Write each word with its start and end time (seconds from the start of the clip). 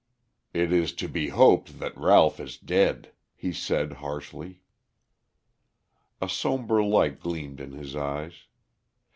"It 0.51 0.71
is 0.73 0.93
to 0.93 1.07
be 1.07 1.27
hoped 1.29 1.77
that 1.77 1.95
Ralph 1.95 2.39
is 2.39 2.57
dead," 2.57 3.11
he 3.35 3.53
said 3.53 3.93
harshly. 4.01 4.61
A 6.19 6.27
somber 6.27 6.81
light 6.83 7.19
gleamed 7.19 7.59
in 7.61 7.73
his 7.73 7.95
eyes. 7.95 8.45